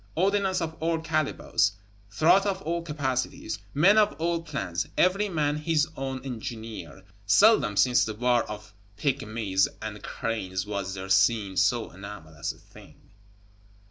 Ordnance 0.15 0.61
of 0.61 0.75
all 0.79 0.97
calibres; 0.97 1.73
throats 2.09 2.47
of 2.47 2.63
all 2.63 2.81
capacities; 2.81 3.59
men 3.75 3.99
of 3.99 4.13
all 4.17 4.41
plans, 4.41 4.87
every 4.97 5.29
man 5.29 5.57
his 5.57 5.87
own 5.95 6.25
engineer; 6.25 7.03
seldom 7.27 7.77
since 7.77 8.03
the 8.05 8.15
war 8.15 8.43
of 8.49 8.73
Pygmies 8.97 9.67
and 9.79 10.01
Cranes 10.01 10.65
was 10.65 10.95
there 10.95 11.07
seen 11.09 11.55
so 11.55 11.91
anomalous 11.91 12.51
a 12.51 12.57
thing. 12.57 13.11